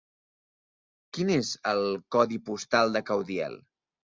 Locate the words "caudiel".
3.13-3.61